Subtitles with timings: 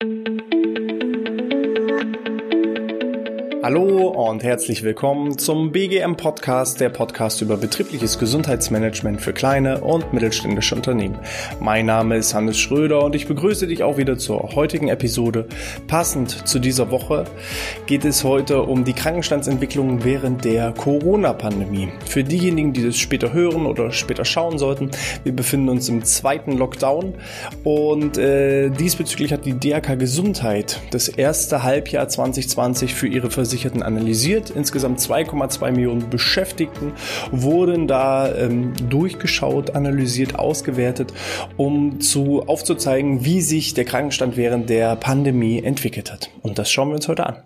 [0.00, 0.35] thank you
[3.66, 10.12] Hallo und herzlich willkommen zum BGM Podcast, der Podcast über betriebliches Gesundheitsmanagement für kleine und
[10.12, 11.18] mittelständische Unternehmen.
[11.58, 15.48] Mein Name ist Hannes Schröder und ich begrüße dich auch wieder zur heutigen Episode.
[15.88, 17.24] Passend zu dieser Woche
[17.86, 21.88] geht es heute um die Krankenstandsentwicklung während der Corona-Pandemie.
[22.08, 24.92] Für diejenigen, die das später hören oder später schauen sollten,
[25.24, 27.14] wir befinden uns im zweiten Lockdown
[27.64, 33.82] und äh, diesbezüglich hat die DRK Gesundheit das erste Halbjahr 2020 für ihre Versicherung Versicherten
[33.82, 34.50] analysiert.
[34.50, 36.92] Insgesamt 2,2 Millionen Beschäftigten
[37.30, 41.14] wurden da ähm, durchgeschaut, analysiert, ausgewertet,
[41.56, 46.28] um zu aufzuzeigen, wie sich der Krankenstand während der Pandemie entwickelt hat.
[46.42, 47.36] Und das schauen wir uns heute an.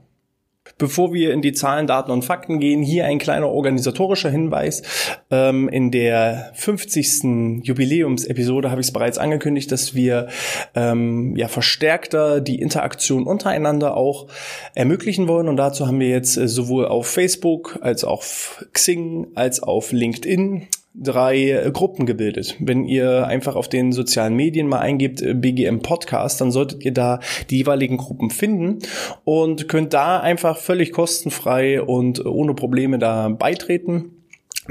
[0.80, 4.82] Bevor wir in die Zahlen, Daten und Fakten gehen, hier ein kleiner organisatorischer Hinweis.
[5.30, 7.62] Ähm, in der 50.
[7.62, 10.28] Jubiläumsepisode habe ich es bereits angekündigt, dass wir
[10.74, 14.28] ähm, ja verstärkter die Interaktion untereinander auch
[14.74, 15.48] ermöglichen wollen.
[15.48, 19.92] Und dazu haben wir jetzt äh, sowohl auf Facebook als auch auf Xing als auf
[19.92, 22.56] LinkedIn drei äh, Gruppen gebildet.
[22.58, 26.92] Wenn ihr einfach auf den sozialen Medien mal eingebt äh, BGM Podcast, dann solltet ihr
[26.92, 28.78] da die jeweiligen Gruppen finden
[29.24, 34.19] und könnt da einfach völlig kostenfrei und ohne Probleme da beitreten.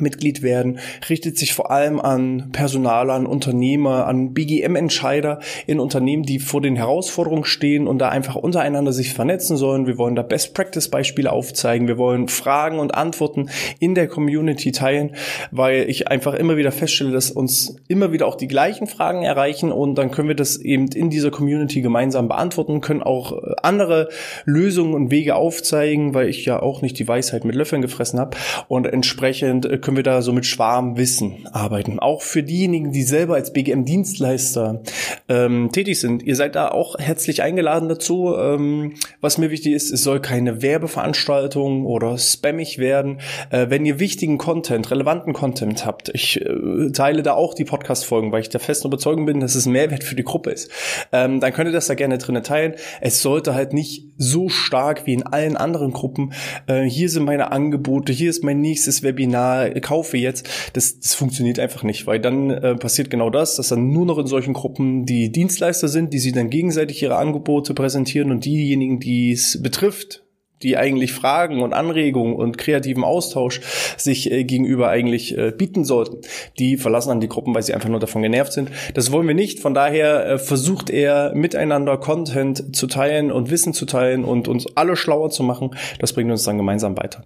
[0.02, 6.40] Mitglied werden, richtet sich vor allem an Personaler, an Unternehmer, an BGM-Entscheider in Unternehmen, die
[6.40, 9.88] vor den Herausforderungen stehen und da einfach untereinander sich vernetzen sollen.
[9.88, 11.88] Wir wollen da Best-Practice-Beispiele aufzeigen.
[11.88, 15.16] Wir wollen Fragen und Antworten in der Community teilen,
[15.52, 19.72] weil ich einfach immer wieder feststelle, dass uns immer wieder auch die gleichen Fragen erreichen
[19.72, 24.10] und dann können wir das eben in dieser Community gemeinsam beantworten, können auch äh, andere
[24.46, 28.38] Lösungen und Wege aufzeigen, weil ich ja auch nicht die Weisheit mit Löffeln gefressen habe
[28.68, 31.98] und entsprechend äh, können wir da so mit Schwarmwissen arbeiten.
[31.98, 34.84] Auch für diejenigen, die selber als BGM-Dienstleister
[35.28, 36.22] ähm, tätig sind.
[36.22, 38.36] Ihr seid da auch herzlich eingeladen dazu.
[38.38, 43.20] Ähm, was mir wichtig ist, es soll keine Werbeveranstaltung oder spammig werden.
[43.50, 48.32] Äh, wenn ihr wichtigen Content, relevanten Content habt, ich äh, teile da auch die Podcast-Folgen,
[48.32, 50.70] weil ich der festen Überzeugung bin, dass es Mehrwert für die Gruppe ist.
[51.12, 52.76] Ähm, dann könnt ihr das da gerne drinnen teilen.
[53.02, 56.34] Es sollte halt nicht so stark wie in allen anderen Gruppen.
[56.68, 61.60] Äh, hier sind meine Angebote, hier ist mein nächstes Webinar, kaufe jetzt, das, das funktioniert
[61.60, 65.06] einfach nicht, weil dann äh, passiert genau das, dass dann nur noch in solchen Gruppen
[65.06, 70.24] die Dienstleister sind, die sie dann gegenseitig ihre Angebote präsentieren und diejenigen, die es betrifft,
[70.64, 73.62] die eigentlich Fragen und Anregungen und kreativen Austausch
[73.98, 76.18] sich äh, gegenüber eigentlich äh, bieten sollten.
[76.58, 78.70] Die verlassen dann die Gruppen, weil sie einfach nur davon genervt sind.
[78.94, 79.60] Das wollen wir nicht.
[79.60, 84.68] Von daher äh, versucht er miteinander Content zu teilen und Wissen zu teilen und uns
[84.76, 85.72] alle schlauer zu machen.
[86.00, 87.24] Das bringt uns dann gemeinsam weiter.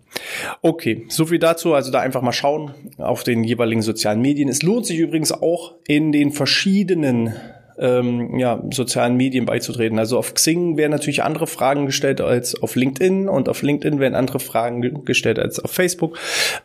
[0.61, 1.73] Okay, so viel dazu.
[1.73, 4.49] Also da einfach mal schauen auf den jeweiligen sozialen Medien.
[4.49, 7.33] Es lohnt sich übrigens auch in den verschiedenen
[7.77, 9.99] ähm, ja, sozialen Medien beizutreten.
[9.99, 14.15] Also auf Xing werden natürlich andere Fragen gestellt als auf LinkedIn und auf LinkedIn werden
[14.15, 16.17] andere Fragen ge gestellt als auf Facebook.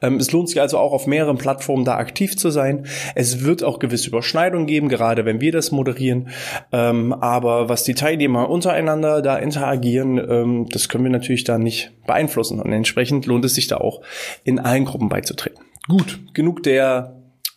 [0.02, 2.86] Ähm, es lohnt sich also auch auf mehreren Plattformen da aktiv zu sein.
[3.14, 6.28] Es wird auch gewisse Überschneidungen geben, gerade wenn wir das moderieren.
[6.72, 11.92] Ähm, aber was die Teilnehmer untereinander da interagieren, ähm, das können wir natürlich da nicht
[12.06, 12.60] beeinflussen.
[12.60, 14.02] Und entsprechend lohnt es sich da auch
[14.44, 15.64] in allen Gruppen beizutreten.
[15.88, 17.16] Gut, genug der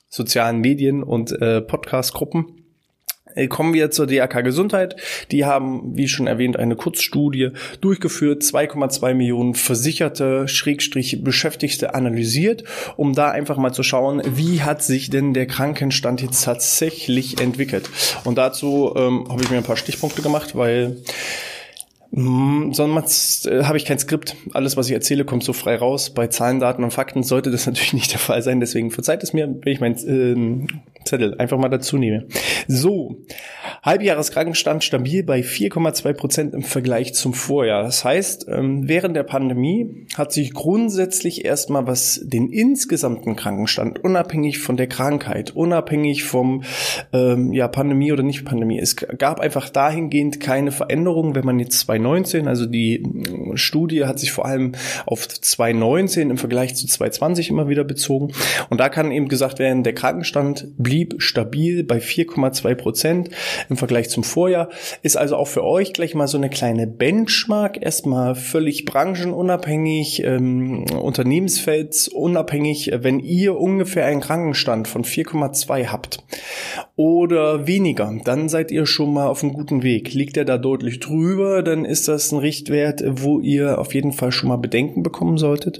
[0.09, 2.60] sozialen Medien und äh, Podcast-Gruppen.
[3.35, 4.95] Äh, kommen wir zur DRK Gesundheit.
[5.31, 7.49] Die haben, wie schon erwähnt, eine Kurzstudie
[7.81, 12.63] durchgeführt, 2,2 Millionen Versicherte, Schrägstrich Beschäftigte analysiert,
[12.97, 17.89] um da einfach mal zu schauen, wie hat sich denn der Krankenstand jetzt tatsächlich entwickelt.
[18.23, 20.97] Und dazu ähm, habe ich mir ein paar Stichpunkte gemacht, weil
[22.13, 24.35] hm, sonst äh, habe ich kein Skript.
[24.53, 26.09] Alles, was ich erzähle, kommt so frei raus.
[26.09, 28.59] Bei Zahlen, Daten und Fakten sollte das natürlich nicht der Fall sein.
[28.59, 30.67] Deswegen verzeiht es mir, wenn ich mein ähm,
[31.05, 32.27] Zettel einfach mal dazu nehme.
[32.67, 33.17] So,
[33.83, 37.83] Halbjahreskrankenstand stabil bei 4,2 Prozent im Vergleich zum Vorjahr.
[37.83, 44.59] Das heißt, ähm, während der Pandemie hat sich grundsätzlich erstmal was den insgesamten Krankenstand, unabhängig
[44.59, 46.63] von der Krankheit, unabhängig vom
[47.11, 51.79] ähm, ja, Pandemie oder nicht Pandemie, es gab einfach dahingehend keine Veränderung, wenn man jetzt
[51.79, 54.73] 2019, also die äh, Studie hat sich vor allem
[55.07, 58.31] auf 2019 im Vergleich zu 2020 immer wieder bezogen.
[58.69, 63.29] Und da kann eben gesagt werden, der Krankenstand blieb stabil bei 4,2 Prozent
[63.69, 64.69] im Vergleich zum Vorjahr.
[65.01, 70.85] Ist also auch für euch gleich mal so eine kleine Benchmark, erstmal völlig branchenunabhängig, ähm,
[70.91, 76.23] unternehmensfeldsunabhängig, wenn ihr ungefähr einen Krankenstand von 4,2 habt
[76.95, 80.13] oder weniger, dann seid ihr schon mal auf einem guten Weg.
[80.13, 84.31] Liegt er da deutlich drüber, dann ist das ein Richtwert, wo ihr auf jeden Fall
[84.31, 85.79] schon mal Bedenken bekommen solltet.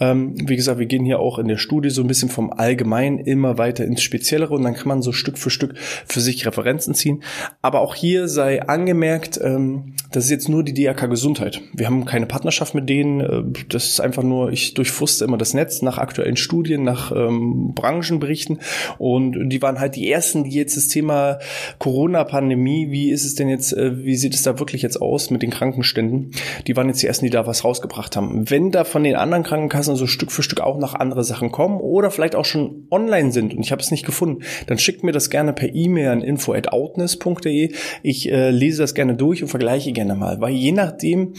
[0.00, 3.18] Ähm, wie gesagt, wir gehen hier auch in der Studie so ein bisschen vom Allgemeinen
[3.18, 6.46] immer weiter ins Spezielle andere und dann kann man so Stück für Stück für sich
[6.46, 7.22] Referenzen ziehen.
[7.62, 11.60] Aber auch hier sei angemerkt, ähm, das ist jetzt nur die DRK Gesundheit.
[11.74, 13.20] Wir haben keine Partnerschaft mit denen.
[13.20, 17.72] Äh, das ist einfach nur, ich durchfuste immer das Netz nach aktuellen Studien, nach ähm,
[17.74, 18.60] Branchenberichten
[18.98, 21.38] und die waren halt die ersten, die jetzt das Thema
[21.78, 25.42] Corona-Pandemie, wie ist es denn jetzt, äh, wie sieht es da wirklich jetzt aus mit
[25.42, 26.32] den Krankenständen?
[26.66, 28.50] Die waren jetzt die ersten, die da was rausgebracht haben.
[28.50, 31.80] Wenn da von den anderen Krankenkassen so Stück für Stück auch noch andere Sachen kommen
[31.80, 35.12] oder vielleicht auch schon online sind und ich habe es nicht gefunden, dann schickt mir
[35.12, 37.72] das gerne per E-Mail an info@outness.de.
[38.02, 41.32] Ich äh, lese das gerne durch und vergleiche gerne mal, weil je nachdem,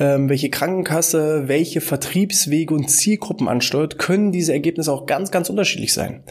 [0.00, 5.94] ähm, welche Krankenkasse, welche Vertriebswege und Zielgruppen ansteuert, können diese Ergebnisse auch ganz, ganz unterschiedlich
[5.94, 6.24] sein.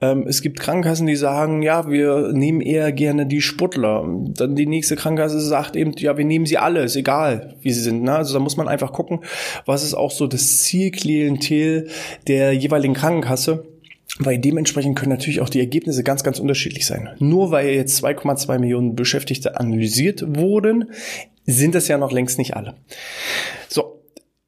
[0.00, 4.06] Ähm, es gibt Krankenkassen, die sagen, ja, wir nehmen eher gerne die Sportler.
[4.36, 7.82] Dann die nächste Krankenkasse sagt eben, ja, wir nehmen sie alle, ist egal, wie sie
[7.82, 8.04] sind.
[8.04, 8.14] Ne?
[8.14, 9.18] Also da muss man einfach gucken,
[9.66, 11.88] was ist auch so das Zielklientel
[12.28, 13.73] der jeweiligen Krankenkasse.
[14.18, 17.10] Weil dementsprechend können natürlich auch die Ergebnisse ganz, ganz unterschiedlich sein.
[17.18, 20.90] Nur weil jetzt 2,2 Millionen Beschäftigte analysiert wurden,
[21.46, 22.74] sind das ja noch längst nicht alle.
[23.68, 24.00] So.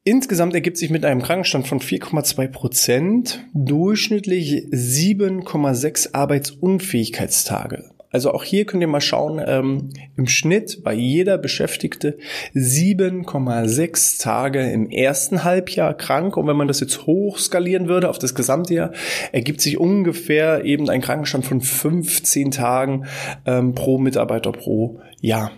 [0.04, 7.90] Insgesamt ergibt sich mit einem Krankenstand von 4,2 Prozent durchschnittlich 7,6 Arbeitsunfähigkeitstage.
[8.16, 12.16] Also auch hier könnt ihr mal schauen, ähm, im Schnitt bei jeder Beschäftigte
[12.54, 16.38] 7,6 Tage im ersten Halbjahr krank.
[16.38, 18.92] Und wenn man das jetzt hochskalieren würde auf das gesamte Jahr,
[19.32, 23.04] ergibt sich ungefähr eben ein Krankenstand von 15 Tagen
[23.44, 25.52] ähm, pro Mitarbeiter pro Jahr.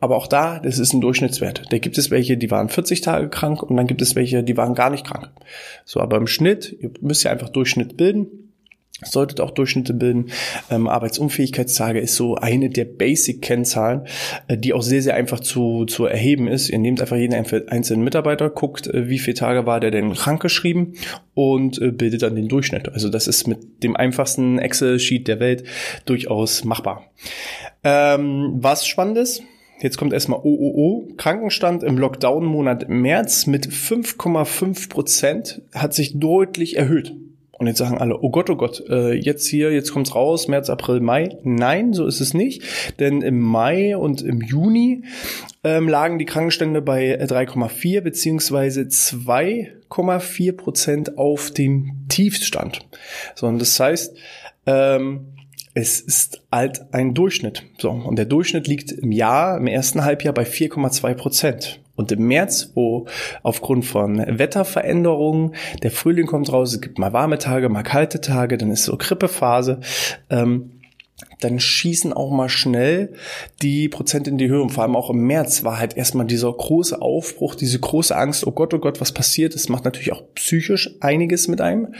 [0.00, 1.66] Aber auch da, das ist ein Durchschnittswert.
[1.70, 4.56] Da gibt es welche, die waren 40 Tage krank und dann gibt es welche, die
[4.56, 5.30] waren gar nicht krank.
[5.84, 8.49] So, aber im Schnitt, ihr müsst ja einfach Durchschnitt bilden
[9.04, 10.30] solltet auch Durchschnitte bilden.
[10.70, 14.06] Ähm, Arbeitsunfähigkeitstage ist so eine der Basic-Kennzahlen,
[14.48, 16.68] äh, die auch sehr, sehr einfach zu, zu erheben ist.
[16.68, 20.94] Ihr nehmt einfach jeden einzelnen Mitarbeiter, guckt, äh, wie viele Tage war der denn krankgeschrieben
[21.34, 22.88] und äh, bildet dann den Durchschnitt.
[22.92, 25.64] Also das ist mit dem einfachsten Excel-Sheet der Welt
[26.04, 27.04] durchaus machbar.
[27.84, 29.42] Ähm, was spannend ist,
[29.82, 31.08] Jetzt kommt erstmal OOO.
[31.16, 37.14] Krankenstand im Lockdown-Monat März mit 5,5 Prozent hat sich deutlich erhöht.
[37.60, 40.70] Und jetzt sagen alle, oh Gott, oh Gott, äh, jetzt hier, jetzt kommt's raus, März,
[40.70, 41.36] April, Mai.
[41.42, 42.62] Nein, so ist es nicht.
[42.98, 45.04] Denn im Mai und im Juni
[45.62, 52.80] ähm, lagen die Krankenstände bei 3,4 beziehungsweise 2,4 Prozent auf dem Tiefstand.
[53.34, 54.16] So, und das heißt,
[54.64, 55.26] ähm,
[55.74, 57.64] es ist halt ein Durchschnitt.
[57.76, 61.80] So, und der Durchschnitt liegt im Jahr, im ersten Halbjahr bei 4,2 Prozent.
[62.00, 63.06] Und im März, wo
[63.42, 68.56] aufgrund von Wetterveränderungen, der Frühling kommt raus, es gibt mal warme Tage, mal kalte Tage,
[68.56, 69.80] dann ist so Grippephase,
[70.30, 70.70] ähm,
[71.40, 73.12] dann schießen auch mal schnell
[73.60, 74.62] die Prozente in die Höhe.
[74.62, 78.46] Und vor allem auch im März war halt erstmal dieser große Aufbruch, diese große Angst,
[78.46, 79.54] oh Gott, oh Gott, was passiert?
[79.54, 81.94] Das macht natürlich auch psychisch einiges mit einem.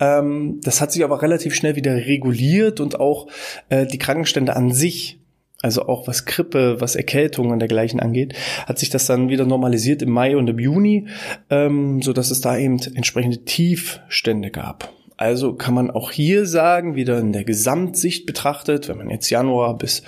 [0.00, 3.28] Ähm, das hat sich aber relativ schnell wieder reguliert und auch
[3.68, 5.21] äh, die Krankenstände an sich
[5.62, 8.34] also auch was Grippe, was Erkältung und dergleichen angeht,
[8.66, 11.06] hat sich das dann wieder normalisiert im Mai und im Juni,
[11.48, 14.92] ähm, so dass es da eben entsprechende Tiefstände gab.
[15.16, 19.78] Also kann man auch hier sagen, wieder in der Gesamtsicht betrachtet, wenn man jetzt Januar
[19.78, 20.02] bis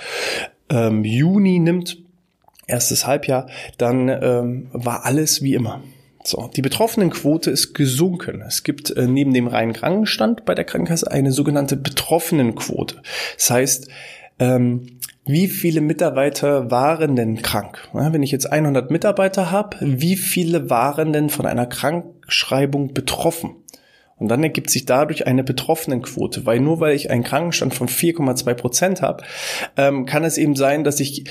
[0.71, 1.99] ähm, Juni nimmt,
[2.67, 3.47] erstes Halbjahr,
[3.79, 5.83] dann ähm, war alles wie immer.
[6.27, 8.43] So, die Betroffenenquote ist gesunken.
[8.47, 13.03] Es gibt äh, neben dem reinen Krankenstand bei der Krankenkasse eine sogenannte Betroffenenquote.
[13.37, 13.89] Das heißt,
[14.39, 14.94] ähm,
[15.27, 17.89] wie viele Mitarbeiter waren denn krank?
[17.93, 23.57] Wenn ich jetzt 100 Mitarbeiter habe, wie viele waren denn von einer Krankschreibung betroffen?
[24.17, 28.55] Und dann ergibt sich dadurch eine Betroffenenquote, weil nur weil ich einen Krankenstand von 4,2
[28.55, 29.25] Prozent habe,
[29.77, 31.25] ähm, kann es eben sein, dass ich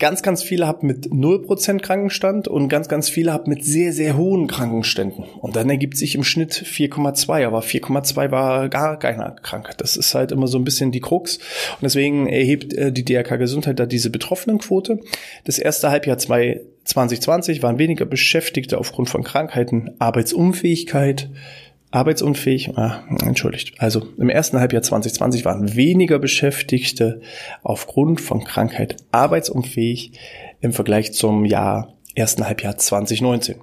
[0.00, 4.16] ganz, ganz viele habe mit 0% Krankenstand und ganz, ganz viele habe mit sehr, sehr
[4.16, 5.24] hohen Krankenständen.
[5.40, 9.70] Und dann ergibt sich im Schnitt 4,2, aber 4,2 war gar keiner krank.
[9.76, 11.36] Das ist halt immer so ein bisschen die Krux.
[11.36, 14.98] Und deswegen erhebt äh, die DRK Gesundheit da diese Betroffenenquote.
[15.44, 21.28] Das erste Halbjahr 2020 waren weniger Beschäftigte aufgrund von Krankheiten, Arbeitsunfähigkeit,
[21.90, 23.74] arbeitsunfähig, ah, entschuldigt.
[23.78, 27.20] Also im ersten Halbjahr 2020 waren weniger Beschäftigte
[27.62, 30.12] aufgrund von Krankheit arbeitsunfähig
[30.60, 33.56] im Vergleich zum Jahr ersten Halbjahr 2019.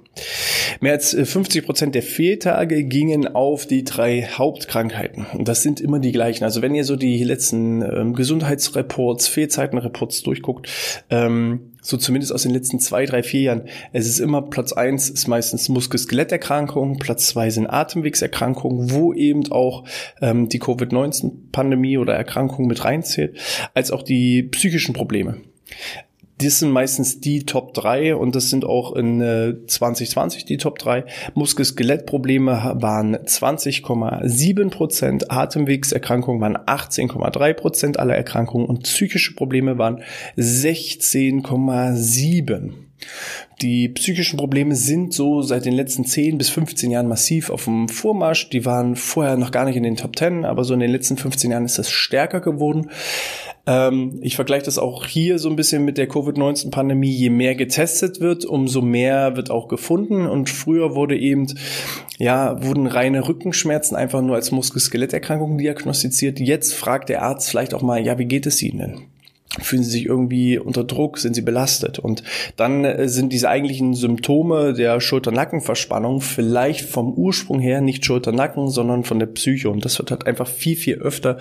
[0.80, 5.26] Mehr als 50 äh, Prozent der Fehltage gingen auf die drei Hauptkrankheiten.
[5.34, 6.44] Und das sind immer die gleichen.
[6.44, 10.68] Also wenn ihr so die letzten ähm, Gesundheitsreports, Fehlzeitenreports durchguckt,
[11.10, 15.08] ähm, so zumindest aus den letzten zwei, drei, vier Jahren, es ist immer Platz eins
[15.10, 19.84] ist meistens Muskel-Skeletterkrankungen, Platz zwei sind Atemwegserkrankungen, wo eben auch
[20.20, 23.38] ähm, die Covid-19-Pandemie oder Erkrankung mit reinzählt,
[23.74, 25.40] als auch die psychischen Probleme.
[26.40, 30.78] Das sind meistens die Top 3 und das sind auch in äh, 2020 die Top
[30.78, 31.04] 3.
[31.34, 40.04] Muskel-Skelettprobleme waren 20,7 Prozent, Atemwegserkrankungen waren 18,3 Prozent aller Erkrankungen und psychische Probleme waren
[40.36, 42.70] 16,7.
[43.60, 47.88] Die psychischen Probleme sind so seit den letzten 10 bis 15 Jahren massiv auf dem
[47.88, 48.50] Vormarsch.
[48.50, 51.16] Die waren vorher noch gar nicht in den Top 10, aber so in den letzten
[51.16, 52.90] 15 Jahren ist das stärker geworden.
[53.68, 57.10] Ähm, ich vergleiche das auch hier so ein bisschen mit der Covid-19-Pandemie.
[57.10, 60.26] Je mehr getestet wird, umso mehr wird auch gefunden.
[60.26, 61.46] Und früher wurde eben,
[62.16, 66.40] ja, wurden reine Rückenschmerzen einfach nur als Muskel-Skeletterkrankung diagnostiziert.
[66.40, 69.17] Jetzt fragt der Arzt vielleicht auch mal, ja, wie geht es Ihnen denn?
[69.60, 71.98] Fühlen sie sich irgendwie unter Druck, sind sie belastet.
[71.98, 72.22] Und
[72.56, 79.04] dann äh, sind diese eigentlichen Symptome der Schulter-Nacken-Verspannung vielleicht vom Ursprung her nicht Schulter-Nacken, sondern
[79.04, 79.70] von der Psyche.
[79.70, 81.38] Und das wird halt einfach viel, viel öfter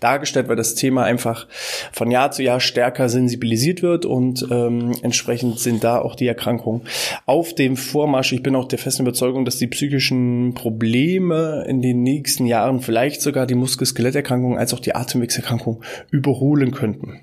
[0.00, 1.46] dargestellt, weil das Thema einfach
[1.92, 6.82] von Jahr zu Jahr stärker sensibilisiert wird und ähm, entsprechend sind da auch die Erkrankungen
[7.26, 8.32] auf dem Vormarsch.
[8.32, 13.20] Ich bin auch der festen Überzeugung, dass die psychischen Probleme in den nächsten Jahren vielleicht
[13.20, 17.20] sogar die Muskel-Skeletterkrankungen als auch die Atemwegserkrankung überholen könnten.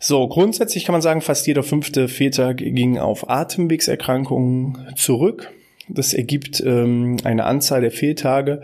[0.00, 5.52] So, grundsätzlich kann man sagen, fast jeder fünfte Väter ging auf Atemwegserkrankungen zurück.
[5.88, 8.60] Das ergibt ähm, eine Anzahl der Fehltage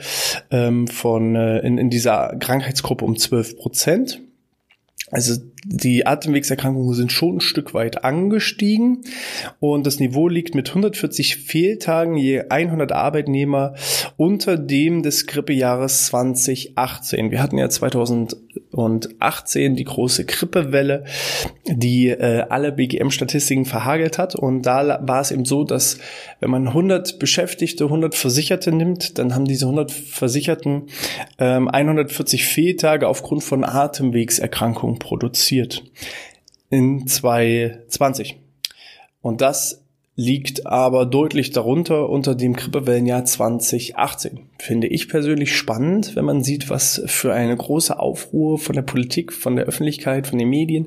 [0.50, 4.20] ähm, von äh, in, in dieser Krankheitsgruppe um 12 Prozent.
[5.10, 9.00] Also die Atemwegserkrankungen sind schon ein Stück weit angestiegen.
[9.60, 13.74] Und das Niveau liegt mit 140 Fehltagen je 100 Arbeitnehmer
[14.16, 17.30] unter dem des Grippejahres 2018.
[17.30, 21.04] Wir hatten ja 2018 die große Grippewelle,
[21.66, 24.34] die äh, alle BGM-Statistiken verhagelt hat.
[24.34, 25.96] Und da war es eben so, dass
[26.40, 30.88] wenn man 100 Beschäftigte, 100 Versicherte nimmt, dann haben diese 100 Versicherten
[31.38, 35.84] ähm, 140 Fehltage aufgrund von Atemwegserkrankungen produziert passiert
[36.70, 38.40] in 2020.
[39.22, 39.82] Und das
[40.16, 44.48] liegt aber deutlich darunter unter dem Grippewellenjahr 2018.
[44.64, 49.30] Finde ich persönlich spannend, wenn man sieht, was für eine große Aufruhr von der Politik,
[49.34, 50.86] von der Öffentlichkeit, von den Medien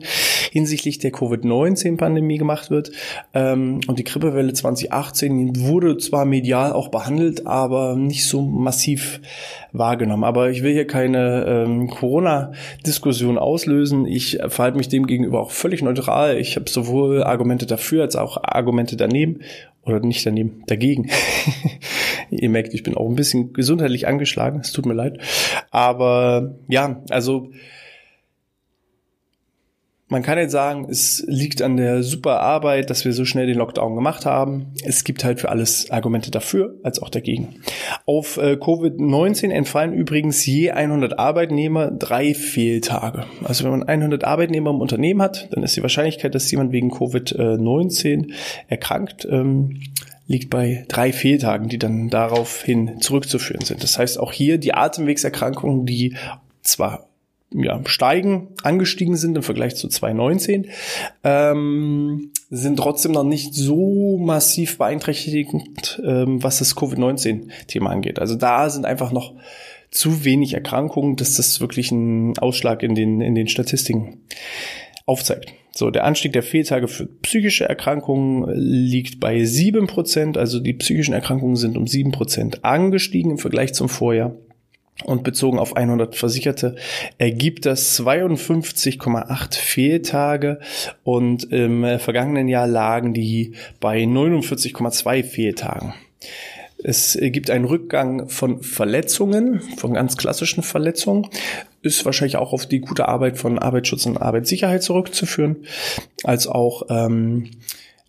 [0.51, 2.91] hinsichtlich der Covid-19-Pandemie gemacht wird.
[3.36, 9.22] Ähm, und die Grippewelle 2018 wurde zwar medial auch behandelt, aber nicht so massiv
[9.74, 10.24] wahrgenommen.
[10.24, 14.07] Aber ich will hier keine ähm, Corona-Diskussion auslösen.
[14.07, 16.39] Ich verhalte mich dem gegenüber auch völlig neutral.
[16.39, 19.41] Ich habe sowohl Argumente dafür als auch Argumente daneben
[19.88, 21.10] oder nicht daneben, dagegen.
[22.29, 25.20] Ihr merkt, ich bin auch ein bisschen gesundheitlich angeschlagen, es tut mir leid.
[25.72, 27.51] Aber ja, also
[30.10, 33.58] man kann jetzt sagen, es liegt an der super Arbeit, dass wir so schnell den
[33.58, 34.68] Lockdown gemacht haben.
[34.86, 37.56] Es gibt halt für alles Argumente dafür als auch dagegen.
[38.06, 43.26] Auf äh, Covid-19 entfallen übrigens je 100 Arbeitnehmer drei Fehltage.
[43.44, 46.90] Also wenn man 100 Arbeitnehmer im Unternehmen hat, dann ist die Wahrscheinlichkeit, dass jemand wegen
[46.90, 48.32] Covid-19
[48.70, 49.82] erkrankt, ähm,
[50.26, 53.84] liegt bei drei Fehltagen, die dann daraufhin zurückzuführen sind.
[53.84, 56.16] Das heißt auch hier die Atemwegserkrankungen, die
[56.62, 57.07] zwar
[57.51, 60.68] ja, steigen, angestiegen sind im Vergleich zu 2019,
[61.24, 68.20] ähm, sind trotzdem noch nicht so massiv beeinträchtigend, ähm, was das Covid-19-Thema angeht.
[68.20, 69.34] Also da sind einfach noch
[69.92, 74.22] zu wenig Erkrankungen, dass das wirklich einen Ausschlag in den, in den Statistiken
[75.06, 75.54] aufzeigt.
[75.72, 80.38] So, der Anstieg der Fehltage für psychische Erkrankungen liegt bei sieben Prozent.
[80.38, 84.36] Also die psychischen Erkrankungen sind um sieben Prozent angestiegen im Vergleich zum Vorjahr.
[85.04, 86.75] Und bezogen auf 100 Versicherte
[87.20, 90.60] ergibt das 52,8 Fehltage
[91.04, 95.94] und im vergangenen Jahr lagen die bei 49,2 Fehltagen.
[96.84, 101.27] Es gibt einen Rückgang von Verletzungen, von ganz klassischen Verletzungen.
[101.82, 105.66] Ist wahrscheinlich auch auf die gute Arbeit von Arbeitsschutz und Arbeitssicherheit zurückzuführen,
[106.24, 107.50] als auch ähm,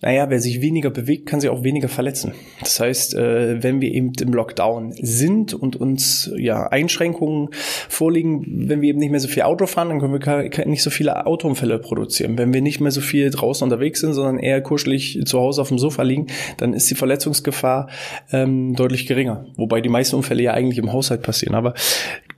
[0.01, 2.33] naja, wer sich weniger bewegt, kann sich auch weniger verletzen.
[2.61, 7.49] Das heißt, äh, wenn wir eben im Lockdown sind und uns ja Einschränkungen
[7.89, 10.91] vorliegen, wenn wir eben nicht mehr so viel Auto fahren, dann können wir nicht so
[10.91, 12.39] viele Autounfälle produzieren.
[12.39, 15.69] Wenn wir nicht mehr so viel draußen unterwegs sind, sondern eher kuschelig zu Hause auf
[15.69, 16.29] dem Sofa liegen,
[16.59, 17.89] dann ist die Verletzungsgefahr
[18.31, 19.47] ähm, deutlich geringer.
[19.57, 21.57] Wobei die meisten Unfälle ja eigentlich im Haushalt passieren.
[21.57, 21.75] Aber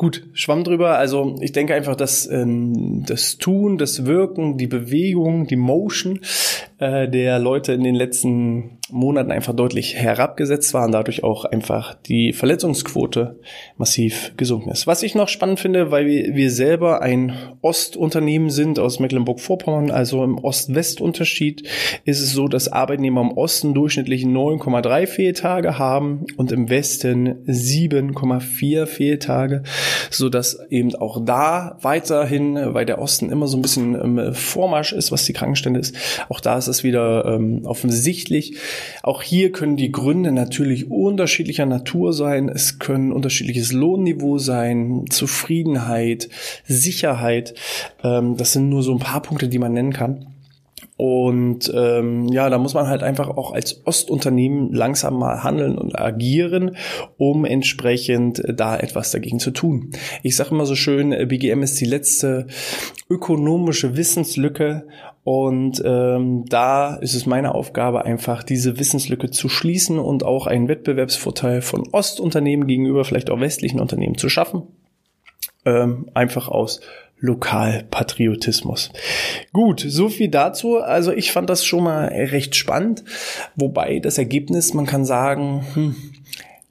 [0.01, 0.97] gut, schwamm drüber.
[0.97, 6.21] Also ich denke einfach, dass ähm, das Tun, das Wirken, die Bewegung, die Motion
[6.79, 11.95] äh, der Leute in den letzten Monaten einfach deutlich herabgesetzt war und dadurch auch einfach
[11.95, 13.39] die Verletzungsquote
[13.77, 14.87] massiv gesunken ist.
[14.87, 20.25] Was ich noch spannend finde, weil wir, wir selber ein Ostunternehmen sind aus Mecklenburg-Vorpommern, also
[20.25, 21.69] im Ost-West-Unterschied,
[22.05, 28.87] ist es so, dass Arbeitnehmer im Osten durchschnittlich 9,3 Fehltage haben und im Westen 7,4
[28.87, 29.63] Fehltage,
[30.11, 34.93] so dass eben auch da weiterhin, weil der Osten immer so ein bisschen im Vormarsch
[34.93, 35.95] ist, was die Krankenstände ist,
[36.29, 38.57] auch da ist es wieder ähm, offensichtlich,
[39.03, 42.49] auch hier können die Gründe natürlich unterschiedlicher Natur sein.
[42.49, 46.29] Es können unterschiedliches Lohnniveau sein, Zufriedenheit,
[46.65, 47.55] Sicherheit.
[48.03, 50.27] Ähm, das sind nur so ein paar Punkte, die man nennen kann.
[51.01, 55.99] Und ähm, ja, da muss man halt einfach auch als Ostunternehmen langsam mal handeln und
[55.99, 56.77] agieren,
[57.17, 59.93] um entsprechend da etwas dagegen zu tun.
[60.23, 62.49] Ich sage immer so schön, BGM ist die letzte
[63.09, 64.89] ökonomische Wissenslücke
[65.25, 70.69] und ähm, da ist es meine Aufgabe, einfach diese Wissenslücke zu schließen und auch einen
[70.69, 74.65] Wettbewerbsvorteil von Ostunternehmen gegenüber vielleicht auch westlichen Unternehmen zu schaffen.
[75.65, 76.83] Ähm, einfach aus
[77.21, 78.91] Lokalpatriotismus.
[79.53, 80.79] Gut, so viel dazu.
[80.79, 83.05] Also ich fand das schon mal recht spannend.
[83.57, 85.97] Wobei das Ergebnis, man kann sagen, hm,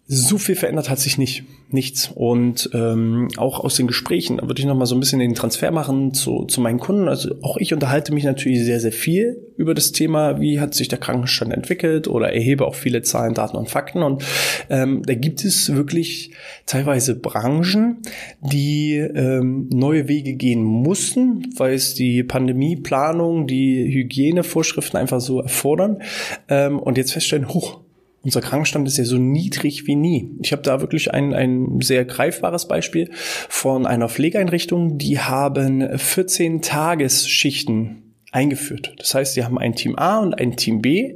[0.07, 1.43] so viel verändert hat sich nicht.
[1.71, 2.11] Nichts.
[2.15, 5.35] Und ähm, auch aus den Gesprächen, da würde ich noch mal so ein bisschen den
[5.35, 7.07] Transfer machen zu, zu meinen Kunden.
[7.07, 10.87] Also auch ich unterhalte mich natürlich sehr, sehr viel über das Thema, wie hat sich
[10.87, 14.01] der Krankenstand entwickelt oder erhebe auch viele Zahlen, Daten und Fakten.
[14.01, 14.23] Und
[14.71, 16.31] ähm, da gibt es wirklich
[16.65, 18.01] teilweise Branchen,
[18.41, 26.01] die ähm, neue Wege gehen mussten, weil es die Pandemieplanung, die Hygienevorschriften einfach so erfordern.
[26.47, 27.81] Ähm, und jetzt feststellen, hoch,
[28.23, 30.31] unser Krankenstand ist ja so niedrig wie nie.
[30.41, 36.61] Ich habe da wirklich ein, ein sehr greifbares Beispiel von einer Pflegeeinrichtung, die haben 14
[36.61, 38.93] Tagesschichten eingeführt.
[38.97, 41.15] Das heißt, sie haben ein Team A und ein Team B.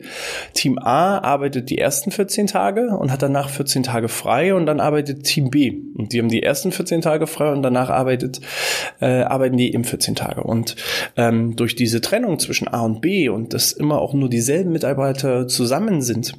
[0.53, 4.79] Team A arbeitet die ersten 14 Tage und hat danach 14 Tage frei und dann
[4.79, 5.73] arbeitet Team B.
[5.95, 8.41] Und die haben die ersten 14 Tage frei und danach arbeitet,
[8.99, 10.43] äh, arbeiten die eben 14 Tage.
[10.43, 10.75] Und
[11.15, 15.47] ähm, durch diese Trennung zwischen A und B und dass immer auch nur dieselben Mitarbeiter
[15.47, 16.33] zusammen sind,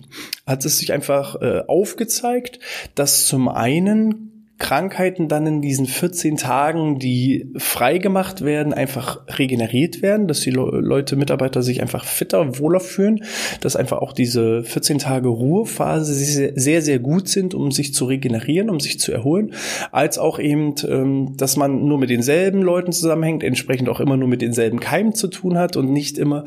[0.45, 2.59] hat es sich einfach äh, aufgezeigt,
[2.97, 4.34] dass zum einen
[4.75, 11.15] Krankheiten dann in diesen 14 Tagen, die freigemacht werden, einfach regeneriert werden, dass die Leute,
[11.15, 13.23] Mitarbeiter sich einfach fitter, wohler fühlen,
[13.61, 16.13] dass einfach auch diese 14 Tage Ruhephase
[16.57, 19.53] sehr, sehr gut sind, um sich zu regenerieren, um sich zu erholen,
[19.93, 24.29] als auch eben, ähm, dass man nur mit denselben Leuten zusammenhängt, entsprechend auch immer nur
[24.29, 26.47] mit denselben Keimen zu tun hat und nicht immer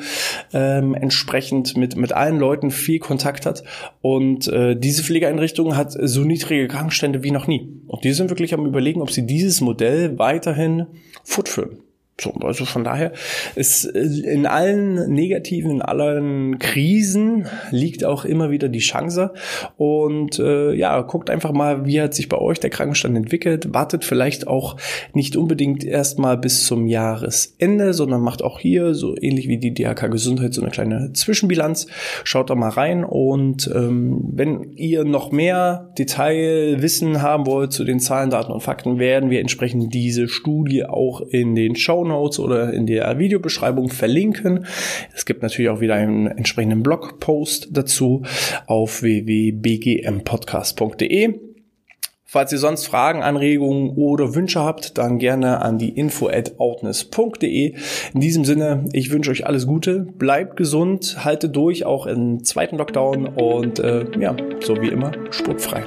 [0.52, 3.64] ähm, entsprechend mit, mit allen Leuten viel Kontakt hat.
[4.02, 7.70] Und äh, diese Pflegeeinrichtung hat so niedrige Krankenstände wie noch nie.
[7.88, 10.88] Und die sind wirklich am überlegen, ob sie dieses Modell weiterhin
[11.24, 11.80] fortführen.
[12.20, 13.12] So, also von daher
[13.54, 19.34] ist äh, in allen negativen, in allen Krisen liegt auch immer wieder die Chance.
[19.78, 23.72] Und äh, ja, guckt einfach mal, wie hat sich bei euch der Krankenstand entwickelt.
[23.72, 24.78] Wartet vielleicht auch
[25.14, 30.10] nicht unbedingt erstmal bis zum Jahresende, sondern macht auch hier, so ähnlich wie die DHK
[30.10, 31.86] Gesundheit, so eine kleine Zwischenbilanz.
[32.24, 33.04] Schaut da mal rein.
[33.04, 38.98] Und ähm, wenn ihr noch mehr Detailwissen haben wollt zu den Zahlen, Daten und Fakten,
[38.98, 44.66] werden wir entsprechend diese Studie auch in den Show Notes oder in der Videobeschreibung verlinken.
[45.16, 48.24] Es gibt natürlich auch wieder einen entsprechenden Blogpost dazu
[48.66, 51.48] auf www.bgmpodcast.de.
[52.30, 57.76] Falls ihr sonst Fragen, Anregungen oder Wünsche habt, dann gerne an die info at outness.de.
[58.14, 62.78] In diesem Sinne, ich wünsche euch alles Gute, bleibt gesund, haltet durch, auch im zweiten
[62.78, 65.84] Lockdown und äh, ja, so wie immer, sportfrei.